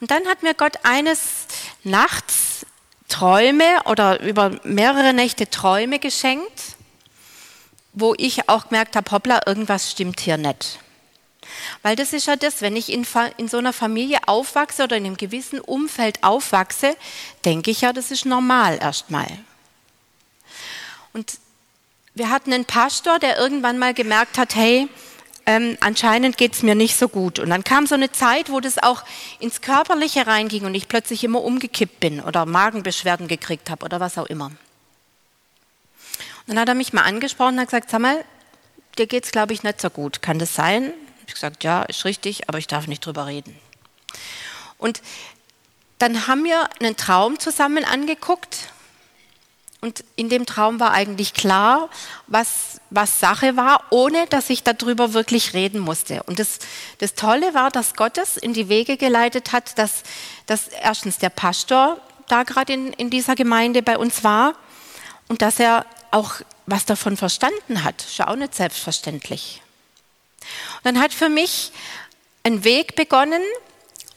Und 0.01 0.11
dann 0.11 0.27
hat 0.27 0.43
mir 0.43 0.55
Gott 0.55 0.79
eines 0.83 1.47
Nachts 1.85 2.67
Träume 3.09 3.65
oder 3.87 4.21
über 4.21 4.59
mehrere 4.65 5.13
Nächte 5.15 5.49
Träume 5.49 5.99
geschenkt, 5.99 6.77
wo 7.93 8.15
ich 8.17 8.49
auch 8.49 8.69
gemerkt 8.69 8.97
habe, 8.97 9.11
hoppla, 9.11 9.41
irgendwas 9.47 9.91
stimmt 9.91 10.21
hier 10.21 10.37
nicht. 10.37 10.79
Weil 11.83 11.97
das 11.97 12.13
ist 12.13 12.27
ja 12.27 12.37
das, 12.37 12.63
wenn 12.63 12.77
ich 12.77 12.93
in, 12.93 13.07
in, 13.37 13.49
so 13.49 13.59
einer 13.59 13.73
Familie 13.73 14.19
aufwachse 14.27 14.85
oder 14.85 14.97
in 14.97 15.07
einem 15.07 15.17
gewissen 15.17 15.61
Umfeld 15.61 16.23
aufwachse, 16.23 16.97
denke 17.45 17.71
ich 17.71 17.83
ja, 17.83 17.93
das 17.93 18.11
ist 18.11 18.27
normal 18.27 18.79
erstmal. 18.81 19.29
Und 21.13 21.39
wir 22.15 22.31
hatten 22.31 22.53
einen 22.53 22.65
Pastor, 22.65 23.19
der 23.19 23.39
irgendwann 23.39 23.79
mal 23.79 23.95
gemerkt 23.95 24.39
hat, 24.39 24.55
hey, 24.55 24.89
ähm, 25.47 25.79
anscheinend 25.81 26.37
geht 26.37 26.53
es 26.53 26.63
mir 26.63 26.75
nicht 26.75 26.97
so 26.97 27.09
gut. 27.09 27.39
Und 27.39 27.49
dann 27.49 27.65
kam 27.65 27.87
so 27.87 27.95
eine 27.95 28.13
Zeit, 28.13 28.51
wo 28.51 28.61
das 28.61 28.83
auch 28.83 29.03
ins 29.39 29.63
Körperliche 29.63 30.27
reinging 30.27 30.67
und 30.67 30.75
ich 30.75 30.89
plötzlich 30.89 31.25
immer 31.25 31.43
umgekippt 31.43 32.01
bin 32.01 32.21
oder 32.21 32.45
Magenbeschwerden 32.45 33.29
gekriegt 33.29 33.71
habe 33.71 33.85
oder 33.85 33.99
was 33.99 34.19
auch 34.19 34.27
immer. 34.27 34.47
Und 34.47 36.55
dann 36.55 36.61
hat 36.61 36.69
er 36.69 36.75
mich 36.75 36.93
mal 36.93 37.03
angesprochen 37.03 37.55
und 37.55 37.61
hat 37.61 37.69
gesagt, 37.69 37.91
sag 37.91 38.01
mal, 38.01 38.25
dir 38.99 39.07
geht 39.07 39.25
es, 39.25 39.31
glaube 39.31 39.55
ich, 39.55 39.63
nicht 39.63 39.81
so 39.81 39.89
gut. 39.89 40.21
Kann 40.21 40.39
das 40.39 40.55
sein? 40.55 40.93
Ich 41.29 41.35
gesagt, 41.35 41.63
ja, 41.63 41.83
ist 41.83 42.05
richtig, 42.05 42.49
aber 42.49 42.59
ich 42.59 42.67
darf 42.67 42.89
nicht 42.89 43.07
drüber 43.07 43.27
reden. 43.27 43.57
Und 44.79 45.03
dann 45.99 46.27
haben 46.27 46.43
wir 46.45 46.69
einen 46.81 46.97
Traum 46.97 47.39
zusammen 47.39 47.85
angeguckt 47.85 48.71
Und 49.81 50.05
in 50.17 50.29
dem 50.29 50.45
Traum 50.45 50.81
war 50.81 50.93
eigentlich 50.93 51.35
klar, 51.35 51.89
was, 52.27 52.81
was 52.91 53.21
Sache 53.21 53.57
war, 53.57 53.85
ohne 53.91 54.27
dass 54.27 54.51
ich 54.51 54.65
darüber 54.65 55.13
wirklich 55.13 55.55
reden 55.55 55.79
musste. 55.79 56.23
Und 56.25 56.41
das, 56.41 56.59
das 56.99 57.15
Tolle 57.15 57.55
war, 57.55 57.71
dass 57.71 57.95
Gott 57.95 58.19
es 58.19 58.37
in 58.37 58.55
die 58.55 58.69
Wege 58.69 58.97
geleitet 58.97 59.53
hat, 59.53 59.79
dass, 59.79 60.03
dass 60.47 60.67
erstens 60.69 61.19
der 61.19 61.31
Pastor 61.31 62.01
da 62.27 62.43
gerade 62.43 62.73
in, 62.73 62.93
in 62.95 63.11
dieser 63.11 63.37
Gemeinde 63.37 63.83
bei 63.83 63.97
uns 63.97 64.25
war 64.25 64.55
und 65.29 65.43
dass 65.43 65.61
er 65.61 65.87
auch 66.11 66.41
was 66.67 66.85
davon 66.85 67.17
verstanden 67.17 67.85
hat. 67.85 68.03
Ist 68.03 68.19
ja 68.19 68.29
auch 68.29 68.37
nicht 68.37 68.57
selbstverständlich. 68.57 69.63
Und 70.77 70.85
dann 70.85 71.01
hat 71.01 71.13
für 71.13 71.29
mich 71.29 71.73
ein 72.43 72.65
Weg 72.65 72.97
begonnen, 72.97 73.43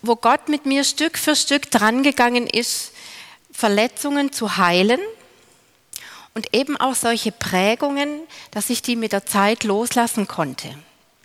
wo 0.01 0.16
Gott 0.16 0.50
mit 0.50 0.66
mir 0.66 0.84
Stück 0.84 1.18
für 1.18 1.36
Stück 1.36 1.70
drangegangen 1.70 2.48
ist, 2.48 2.92
Verletzungen 3.51 4.32
zu 4.32 4.58
heilen 4.58 5.00
und 6.34 6.56
eben 6.56 6.78
auch 6.78 6.96
solche 6.96 7.32
Prägungen, 7.32 8.22
dass 8.51 8.70
ich 8.70 8.82
die 8.82 8.96
mit 8.96 9.12
der 9.12 9.25
Zeit 9.25 9.63
loslassen 9.63 10.28
konnte. 10.28 10.74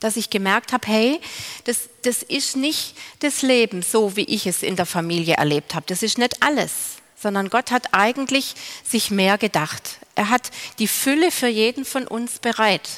Dass 0.01 0.17
ich 0.17 0.31
gemerkt 0.31 0.73
habe, 0.73 0.87
hey, 0.87 1.21
das, 1.65 1.89
das 2.03 2.23
ist 2.23 2.57
nicht 2.57 2.97
das 3.21 3.43
Leben 3.43 3.83
so, 3.83 4.17
wie 4.17 4.25
ich 4.25 4.47
es 4.47 4.63
in 4.63 4.77
der 4.77 4.87
Familie 4.87 5.37
erlebt 5.37 5.75
habe. 5.75 5.87
Das 5.89 6.03
ist 6.03 6.19
nicht 6.19 6.43
alles, 6.43 6.73
sondern 7.17 7.49
Gott 7.49 7.71
hat 7.71 7.89
eigentlich 7.93 8.55
sich 8.85 9.11
mehr 9.11 9.39
gedacht. 9.39 9.99
Er 10.15 10.29
hat 10.29 10.51
die 10.79 10.89
Fülle 10.89 11.31
für 11.31 11.49
jeden 11.49 11.85
von 11.85 12.07
uns 12.07 12.39
bereit. 12.41 12.89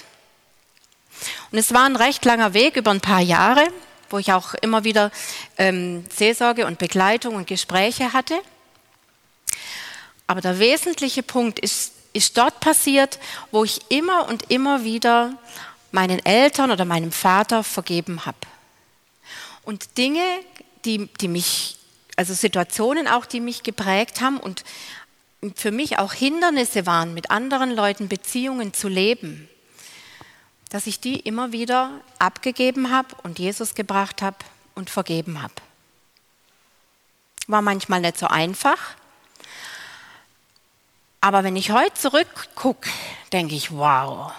Und 1.50 1.58
es 1.58 1.72
war 1.72 1.84
ein 1.84 1.96
recht 1.96 2.24
langer 2.24 2.54
Weg 2.54 2.76
über 2.76 2.90
ein 2.90 3.00
paar 3.00 3.20
Jahre, 3.20 3.66
wo 4.10 4.18
ich 4.18 4.32
auch 4.32 4.54
immer 4.54 4.84
wieder 4.84 5.10
ähm, 5.56 6.04
Seelsorge 6.14 6.66
und 6.66 6.78
Begleitung 6.78 7.34
und 7.34 7.46
Gespräche 7.46 8.12
hatte. 8.12 8.38
Aber 10.26 10.40
der 10.40 10.58
wesentliche 10.58 11.22
Punkt 11.22 11.58
ist 11.58 11.92
ist 12.12 12.36
dort 12.36 12.60
passiert, 12.60 13.18
wo 13.50 13.64
ich 13.64 13.80
immer 13.90 14.28
und 14.28 14.50
immer 14.50 14.84
wieder 14.84 15.34
meinen 15.92 16.24
Eltern 16.24 16.70
oder 16.70 16.84
meinem 16.84 17.12
Vater 17.12 17.62
vergeben 17.62 18.26
habe. 18.26 18.38
Und 19.62 19.96
Dinge, 19.98 20.24
die, 20.84 21.06
die 21.20 21.28
mich, 21.28 21.76
also 22.16 22.34
Situationen 22.34 23.06
auch, 23.06 23.26
die 23.26 23.40
mich 23.40 23.62
geprägt 23.62 24.20
haben 24.20 24.38
und 24.38 24.64
für 25.54 25.70
mich 25.70 25.98
auch 25.98 26.12
Hindernisse 26.12 26.86
waren, 26.86 27.14
mit 27.14 27.30
anderen 27.30 27.74
Leuten 27.74 28.08
Beziehungen 28.08 28.74
zu 28.74 28.88
leben, 28.88 29.48
dass 30.70 30.86
ich 30.86 31.00
die 31.00 31.18
immer 31.20 31.52
wieder 31.52 32.00
abgegeben 32.18 32.90
habe 32.90 33.14
und 33.22 33.38
Jesus 33.38 33.74
gebracht 33.74 34.22
habe 34.22 34.36
und 34.74 34.90
vergeben 34.90 35.42
habe. 35.42 35.54
War 37.46 37.62
manchmal 37.62 38.00
nicht 38.00 38.18
so 38.18 38.26
einfach, 38.26 38.78
aber 41.20 41.42
wenn 41.44 41.56
ich 41.56 41.70
heute 41.72 41.94
zurückgucke, 41.94 42.88
denke 43.32 43.54
ich, 43.54 43.72
wow, 43.72 44.32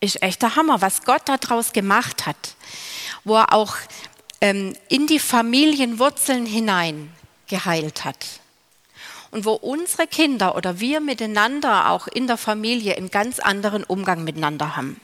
ist 0.00 0.22
echt 0.22 0.40
der 0.42 0.56
Hammer, 0.56 0.80
was 0.80 1.02
Gott 1.04 1.22
daraus 1.26 1.72
gemacht 1.72 2.26
hat, 2.26 2.54
wo 3.24 3.36
er 3.36 3.52
auch 3.52 3.76
ähm, 4.40 4.74
in 4.88 5.06
die 5.06 5.18
Familienwurzeln 5.18 6.46
hinein 6.46 7.12
geheilt 7.48 8.04
hat. 8.04 8.26
Und 9.30 9.44
wo 9.44 9.52
unsere 9.52 10.06
Kinder 10.06 10.56
oder 10.56 10.80
wir 10.80 11.00
miteinander 11.00 11.90
auch 11.90 12.08
in 12.08 12.26
der 12.26 12.36
Familie 12.36 12.96
einen 12.96 13.10
ganz 13.10 13.38
anderen 13.38 13.84
Umgang 13.84 14.24
miteinander 14.24 14.76
haben. 14.76 15.00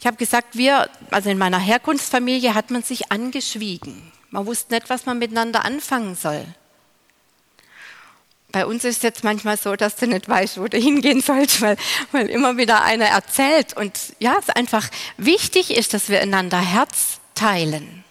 Ich 0.00 0.06
habe 0.06 0.16
gesagt, 0.16 0.56
wir, 0.56 0.90
also 1.10 1.30
in 1.30 1.38
meiner 1.38 1.58
Herkunftsfamilie 1.58 2.54
hat 2.54 2.70
man 2.70 2.82
sich 2.82 3.10
angeschwiegen. 3.10 4.12
Man 4.30 4.46
wusste 4.46 4.74
nicht, 4.74 4.90
was 4.90 5.06
man 5.06 5.18
miteinander 5.18 5.64
anfangen 5.64 6.14
soll. 6.14 6.44
Bei 8.54 8.66
uns 8.66 8.84
ist 8.84 8.98
es 8.98 9.02
jetzt 9.02 9.24
manchmal 9.24 9.56
so, 9.56 9.74
dass 9.74 9.96
du 9.96 10.06
nicht 10.06 10.28
weißt, 10.28 10.60
wo 10.60 10.68
du 10.68 10.78
hingehen 10.78 11.20
sollst, 11.20 11.60
weil, 11.60 11.76
weil 12.12 12.28
immer 12.28 12.56
wieder 12.56 12.84
einer 12.84 13.06
erzählt. 13.06 13.76
Und 13.76 13.98
ja, 14.20 14.36
es 14.38 14.48
einfach 14.48 14.88
wichtig 15.16 15.70
ist, 15.70 15.92
dass 15.92 16.08
wir 16.08 16.20
einander 16.20 16.60
Herz 16.60 17.18
teilen. 17.34 18.04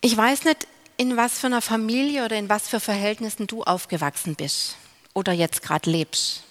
Ich 0.00 0.16
weiß 0.16 0.44
nicht, 0.44 0.66
in 0.98 1.16
was 1.16 1.38
für 1.38 1.46
einer 1.46 1.62
Familie 1.62 2.24
oder 2.24 2.36
in 2.36 2.48
was 2.48 2.68
für 2.68 2.80
Verhältnissen 2.80 3.46
du 3.46 3.62
aufgewachsen 3.62 4.34
bist 4.34 4.76
oder 5.14 5.32
jetzt 5.32 5.62
gerade 5.62 5.88
lebst. 5.88 6.42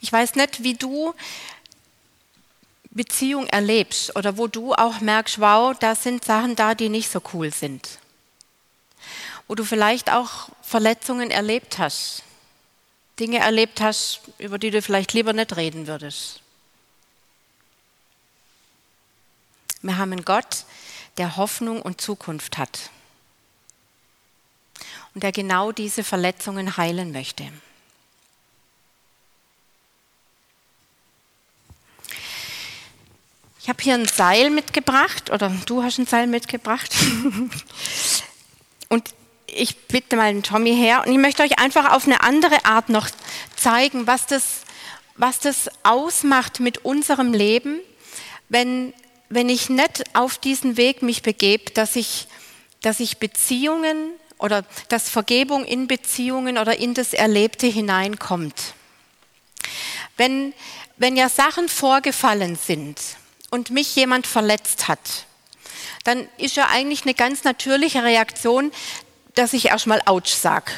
Ich 0.00 0.12
weiß 0.12 0.36
nicht, 0.36 0.62
wie 0.62 0.74
du 0.74 1.14
Beziehung 2.90 3.48
erlebst 3.48 4.14
oder 4.16 4.38
wo 4.38 4.46
du 4.46 4.72
auch 4.72 5.00
merkst, 5.00 5.40
wow, 5.40 5.76
da 5.78 5.94
sind 5.94 6.24
Sachen 6.24 6.54
da, 6.56 6.74
die 6.74 6.88
nicht 6.88 7.10
so 7.10 7.20
cool 7.34 7.52
sind. 7.52 7.98
Wo 9.48 9.56
du 9.56 9.64
vielleicht 9.64 10.10
auch 10.10 10.48
Verletzungen 10.62 11.30
erlebt 11.30 11.78
hast, 11.78 12.22
Dinge 13.18 13.38
erlebt 13.38 13.80
hast, 13.80 14.20
über 14.38 14.58
die 14.58 14.70
du 14.70 14.80
vielleicht 14.80 15.12
lieber 15.12 15.32
nicht 15.32 15.56
reden 15.56 15.88
würdest. 15.88 16.40
Wir 19.82 19.96
haben 19.96 20.12
einen 20.12 20.24
Gott, 20.24 20.64
der 21.18 21.36
Hoffnung 21.36 21.82
und 21.82 22.00
Zukunft 22.00 22.58
hat 22.58 22.90
und 25.14 25.22
der 25.22 25.32
genau 25.32 25.72
diese 25.72 26.04
Verletzungen 26.04 26.76
heilen 26.76 27.12
möchte. 27.12 27.50
Ich 33.60 33.68
habe 33.68 33.82
hier 33.82 33.94
ein 33.94 34.06
Seil 34.06 34.48
mitgebracht 34.48 35.30
oder 35.30 35.50
du 35.66 35.82
hast 35.82 35.98
ein 35.98 36.06
Seil 36.06 36.26
mitgebracht. 36.26 36.94
und 38.88 39.14
ich 39.46 39.76
bitte 39.88 40.16
mal 40.16 40.32
den 40.32 40.42
Tommy 40.42 40.74
her 40.74 41.02
und 41.04 41.12
ich 41.12 41.18
möchte 41.18 41.42
euch 41.42 41.58
einfach 41.58 41.92
auf 41.92 42.06
eine 42.06 42.22
andere 42.22 42.64
Art 42.64 42.88
noch 42.88 43.08
zeigen, 43.56 44.06
was 44.06 44.26
das, 44.26 44.62
was 45.16 45.40
das 45.40 45.68
ausmacht 45.82 46.60
mit 46.60 46.84
unserem 46.84 47.34
Leben, 47.34 47.80
wenn, 48.48 48.94
wenn 49.28 49.48
ich 49.48 49.68
nicht 49.68 50.04
auf 50.14 50.38
diesen 50.38 50.76
Weg 50.76 51.02
mich 51.02 51.22
begebe, 51.22 51.70
dass 51.72 51.96
ich, 51.96 52.26
dass 52.80 53.00
ich 53.00 53.18
Beziehungen 53.18 54.12
oder 54.38 54.64
dass 54.88 55.08
Vergebung 55.08 55.64
in 55.64 55.88
Beziehungen 55.88 56.58
oder 56.58 56.78
in 56.78 56.94
das 56.94 57.12
Erlebte 57.12 57.66
hineinkommt. 57.66 58.74
Wenn, 60.16 60.52
wenn 60.96 61.16
ja 61.16 61.28
Sachen 61.28 61.68
vorgefallen 61.68 62.56
sind, 62.56 62.98
und 63.50 63.70
mich 63.70 63.94
jemand 63.96 64.26
verletzt 64.26 64.88
hat, 64.88 65.26
dann 66.04 66.28
ist 66.36 66.56
ja 66.56 66.68
eigentlich 66.68 67.02
eine 67.02 67.14
ganz 67.14 67.44
natürliche 67.44 68.02
Reaktion, 68.02 68.72
dass 69.34 69.52
ich 69.52 69.66
erstmal 69.66 70.02
Autsch 70.04 70.34
sage. 70.34 70.72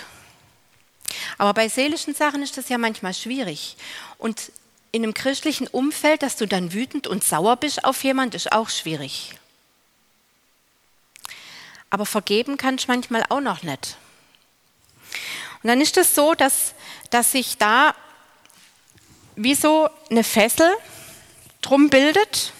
Aber 1.39 1.55
bei 1.55 1.69
seelischen 1.69 2.15
Sachen 2.15 2.43
ist 2.43 2.57
das 2.57 2.69
ja 2.69 2.79
manchmal 2.79 3.15
schwierig. 3.15 3.77
Und 4.19 4.53
in 4.93 5.03
einem 5.03 5.15
christlichen 5.15 5.67
Umfeld, 5.69 6.23
dass 6.23 6.37
du 6.37 6.47
dann 6.47 6.73
wütend 6.73 7.07
und 7.07 7.23
sauer 7.23 7.57
bist 7.57 7.85
auf 7.85 8.03
jemand, 8.03 8.35
ist 8.35 8.53
auch 8.53 8.69
schwierig. 8.69 9.35
Aber 11.91 12.07
vergeben 12.07 12.57
kannst 12.57 12.85
du 12.85 12.93
manchmal 12.93 13.25
auch 13.29 13.41
noch 13.41 13.63
nicht. 13.63 13.97
Und 15.63 15.69
dann 15.69 15.81
ist 15.81 15.97
es 15.97 16.15
so, 16.15 16.35
dass, 16.35 16.75
dass 17.11 17.33
sich 17.33 17.59
da 17.59 17.95
wie 19.37 19.55
so 19.55 19.89
eine 20.11 20.25
Fessel 20.25 20.71
drum 21.63 21.91
bildet 21.91 22.53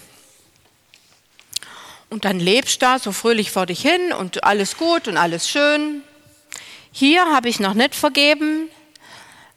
und 2.09 2.25
dann 2.25 2.39
lebst 2.39 2.81
da 2.81 2.99
so 2.99 3.11
fröhlich 3.11 3.51
vor 3.51 3.65
dich 3.65 3.81
hin 3.81 4.13
und 4.13 4.43
alles 4.43 4.77
gut 4.77 5.07
und 5.07 5.17
alles 5.17 5.49
schön. 5.49 6.03
Hier 6.91 7.25
habe 7.33 7.49
ich 7.49 7.59
noch 7.59 7.73
nicht 7.73 7.95
vergeben, 7.95 8.69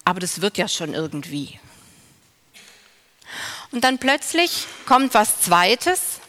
aber 0.05 0.21
das 0.21 0.41
wird 0.41 0.57
ja 0.57 0.69
schon 0.69 0.95
irgendwie. 0.95 1.59
Und 3.75 3.83
dann 3.83 3.99
plötzlich 3.99 4.69
kommt 4.87 5.15
was 5.15 5.41
Zweites. 5.41 6.21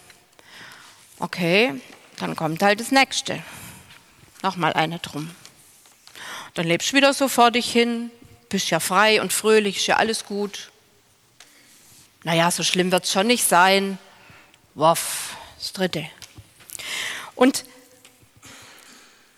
Okay, 1.19 1.79
dann 2.17 2.36
kommt 2.36 2.63
halt 2.63 2.79
das 2.79 2.89
Nächste. 2.89 3.43
Nochmal 4.41 4.73
eine 4.73 4.97
drum. 4.97 5.29
Dann 6.55 6.65
lebst 6.65 6.91
du 6.91 6.95
wieder 6.95 7.13
so 7.13 7.27
vor 7.27 7.51
dich 7.51 7.71
hin, 7.71 8.10
bist 8.49 8.71
ja 8.71 8.79
frei 8.79 9.21
und 9.21 9.31
fröhlich, 9.31 9.77
ist 9.77 9.86
ja 9.86 9.97
alles 9.97 10.25
gut. 10.25 10.71
Naja, 12.23 12.49
so 12.49 12.63
schlimm 12.63 12.91
wird 12.91 13.03
es 13.03 13.12
schon 13.12 13.27
nicht 13.27 13.47
sein. 13.47 13.99
Woff, 14.73 15.38
das 15.60 15.71
dritte. 15.71 16.10
Und 17.36 17.63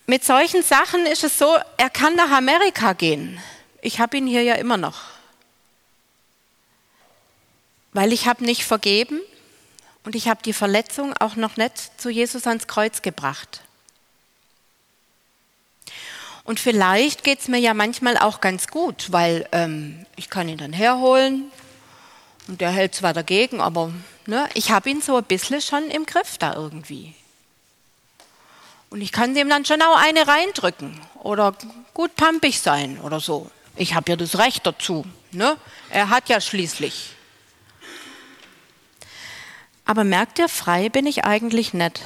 mit 0.06 0.24
solchen 0.24 0.64
Sachen 0.64 1.06
ist 1.08 1.26
es 1.26 1.38
so, 1.38 1.58
er 1.76 1.90
kann 1.90 2.16
nach 2.16 2.32
Amerika 2.32 2.94
gehen. 2.94 3.38
Ich 3.82 4.00
habe 4.00 4.16
ihn 4.16 4.28
hier 4.28 4.44
ja 4.44 4.56
immer 4.56 4.78
noch. 4.78 5.17
Weil 7.94 8.14
ich 8.14 8.28
habe 8.28 8.44
nicht 8.44 8.64
vergeben 8.64 9.20
und 10.04 10.16
ich 10.16 10.28
habe 10.28 10.42
die 10.44 10.54
Verletzung 10.54 11.14
auch 11.18 11.36
noch 11.36 11.58
nicht 11.58 12.00
zu 12.00 12.10
Jesus 12.10 12.48
ans 12.48 12.68
Kreuz 12.68 13.02
gebracht. 13.02 13.62
Und 16.44 16.62
vielleicht 16.62 17.26
geht 17.26 17.42
es 17.42 17.50
mir 17.50 17.60
ja 17.60 17.74
manchmal 17.74 18.18
auch 18.18 18.40
ganz 18.40 18.68
gut, 18.68 19.12
weil 19.12 19.50
ähm, 19.52 20.06
ich 20.16 20.30
kann 20.30 20.48
ihn 20.48 20.58
dann 20.58 20.72
herholen 20.72 21.52
und 22.48 22.62
der 22.62 22.72
hält 22.72 22.96
zwar 22.96 23.14
dagegen, 23.14 23.60
aber 23.60 23.92
ne, 24.26 24.48
ich 24.54 24.72
habe 24.72 24.90
ihn 24.90 25.02
so 25.02 25.18
ein 25.18 25.26
bisschen 25.26 25.62
schon 25.62 25.90
im 25.90 26.06
Griff 26.06 26.38
da 26.38 26.54
irgendwie. 26.54 27.14
Und 28.90 29.02
ich 29.02 29.12
kann 29.12 29.36
dem 29.36 29.50
dann 29.50 29.66
schon 29.66 29.82
auch 29.82 29.98
eine 29.98 30.26
reindrücken 30.26 30.98
oder 31.22 31.54
gut 31.94 32.16
pampig 32.16 32.62
sein 32.62 33.00
oder 33.02 33.20
so. 33.20 33.52
Ich 33.76 33.94
habe 33.94 34.12
ja 34.12 34.16
das 34.16 34.38
Recht 34.38 34.66
dazu. 34.66 35.06
Ne? 35.32 35.58
Er 35.90 36.10
hat 36.10 36.30
ja 36.30 36.40
schließlich. 36.40 37.17
Aber 39.88 40.04
merkt 40.04 40.38
ihr, 40.38 40.50
frei 40.50 40.90
bin 40.90 41.08
ich 41.08 41.24
eigentlich 41.24 41.74
nicht. 41.74 42.02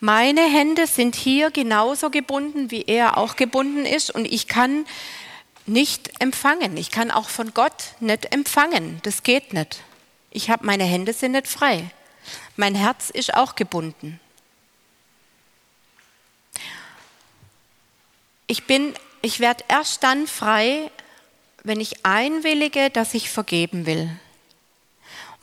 Meine 0.00 0.42
Hände 0.42 0.86
sind 0.86 1.16
hier 1.16 1.50
genauso 1.50 2.10
gebunden, 2.10 2.70
wie 2.70 2.82
er 2.82 3.16
auch 3.16 3.36
gebunden 3.36 3.86
ist 3.86 4.10
und 4.10 4.26
ich 4.26 4.46
kann 4.46 4.84
nicht 5.64 6.20
empfangen. 6.20 6.76
Ich 6.76 6.90
kann 6.90 7.10
auch 7.10 7.30
von 7.30 7.54
Gott 7.54 7.94
nicht 8.00 8.34
empfangen. 8.34 9.00
Das 9.02 9.22
geht 9.22 9.54
nicht. 9.54 9.80
Ich 10.30 10.50
habe 10.50 10.66
meine 10.66 10.84
Hände 10.84 11.14
sind 11.14 11.32
nicht 11.32 11.48
frei. 11.48 11.90
Mein 12.56 12.74
Herz 12.74 13.08
ist 13.08 13.32
auch 13.32 13.54
gebunden. 13.54 14.20
Ich 18.46 18.66
bin, 18.66 18.92
ich 19.22 19.40
werde 19.40 19.64
erst 19.68 20.02
dann 20.02 20.26
frei, 20.26 20.90
wenn 21.62 21.80
ich 21.80 22.04
einwillige, 22.04 22.90
dass 22.90 23.14
ich 23.14 23.30
vergeben 23.30 23.86
will. 23.86 24.10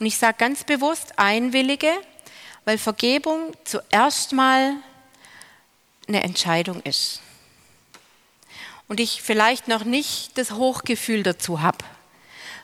Und 0.02 0.06
ich 0.06 0.18
sage 0.18 0.36
ganz 0.36 0.64
bewusst 0.64 1.16
einwillige, 1.16 1.92
weil 2.64 2.76
Vergebung 2.76 3.52
zuerst 3.62 4.32
mal 4.32 4.74
eine 6.08 6.24
Entscheidung 6.24 6.82
ist. 6.82 7.20
Und 8.88 8.98
ich 8.98 9.22
vielleicht 9.22 9.68
noch 9.68 9.84
nicht 9.84 10.36
das 10.36 10.50
Hochgefühl 10.50 11.22
dazu 11.22 11.62
habe, 11.62 11.84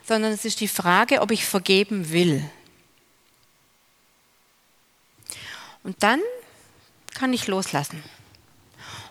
sondern 0.04 0.32
es 0.32 0.44
ist 0.44 0.58
die 0.58 0.66
Frage, 0.66 1.20
ob 1.20 1.30
ich 1.30 1.44
vergeben 1.44 2.10
will. 2.10 2.42
Und 5.84 6.02
dann 6.02 6.20
kann 7.14 7.32
ich 7.32 7.46
loslassen. 7.46 8.02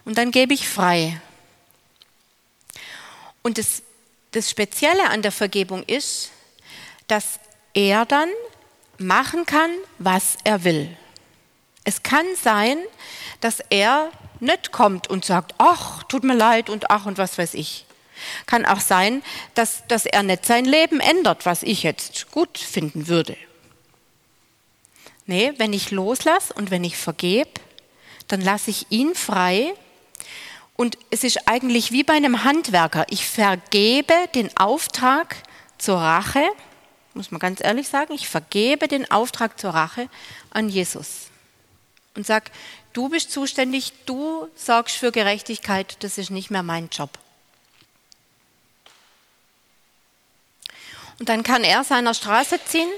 Und 0.03 0.17
dann 0.17 0.31
gebe 0.31 0.53
ich 0.53 0.67
frei. 0.67 1.21
Und 3.41 3.57
das, 3.57 3.83
das 4.31 4.49
Spezielle 4.49 5.11
an 5.11 5.21
der 5.21 5.31
Vergebung 5.31 5.83
ist, 5.83 6.31
dass 7.07 7.39
er 7.77 8.05
dann 8.05 8.29
machen 8.97 9.45
kann, 9.45 9.69
was 9.99 10.37
er 10.43 10.63
will. 10.63 10.89
Es 11.83 12.01
kann 12.01 12.25
sein, 12.41 12.79
dass 13.39 13.59
er 13.69 14.09
nicht 14.39 14.71
kommt 14.71 15.07
und 15.07 15.23
sagt, 15.23 15.53
ach, 15.59 16.03
tut 16.03 16.23
mir 16.23 16.33
leid 16.33 16.71
und 16.71 16.89
ach 16.89 17.05
und 17.05 17.19
was 17.19 17.37
weiß 17.37 17.53
ich. 17.53 17.85
Kann 18.47 18.65
auch 18.65 18.79
sein, 18.79 19.21
dass, 19.53 19.85
dass 19.87 20.07
er 20.07 20.23
nicht 20.23 20.43
sein 20.43 20.65
Leben 20.65 20.99
ändert, 20.99 21.45
was 21.45 21.61
ich 21.61 21.83
jetzt 21.83 22.31
gut 22.31 22.57
finden 22.57 23.07
würde. 23.07 23.37
Nee, 25.27 25.53
wenn 25.57 25.71
ich 25.71 25.91
loslasse 25.91 26.53
und 26.55 26.71
wenn 26.71 26.83
ich 26.83 26.97
vergebe, 26.97 27.51
dann 28.27 28.41
lasse 28.41 28.71
ich 28.71 28.87
ihn 28.89 29.13
frei. 29.13 29.71
Und 30.75 30.97
es 31.11 31.23
ist 31.23 31.47
eigentlich 31.47 31.91
wie 31.91 32.03
bei 32.03 32.13
einem 32.13 32.43
Handwerker. 32.43 33.05
Ich 33.09 33.27
vergebe 33.27 34.13
den 34.33 34.55
Auftrag 34.57 35.35
zur 35.77 35.97
Rache 35.97 36.43
muss 37.17 37.31
man 37.31 37.39
ganz 37.39 37.61
ehrlich 37.61 37.89
sagen, 37.89 38.13
ich 38.13 38.29
vergebe 38.29 38.87
den 38.87 39.09
Auftrag 39.11 39.59
zur 39.59 39.71
Rache 39.71 40.07
an 40.51 40.69
Jesus 40.69 41.27
und 42.15 42.25
sage, 42.25 42.51
du 42.93 43.09
bist 43.09 43.31
zuständig, 43.31 43.93
du 44.05 44.47
sorgst 44.55 44.95
für 44.95 45.11
Gerechtigkeit, 45.11 45.97
das 46.03 46.17
ist 46.17 46.29
nicht 46.29 46.51
mehr 46.51 46.63
mein 46.63 46.89
Job. 46.89 47.09
Und 51.19 51.29
dann 51.29 51.43
kann 51.43 51.63
er 51.63 51.83
seiner 51.83 52.13
Straße 52.13 52.59
ziehen 52.65 52.89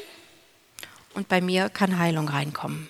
und 1.13 1.29
bei 1.29 1.41
mir 1.41 1.69
kann 1.69 1.97
Heilung 1.97 2.27
reinkommen. 2.27 2.89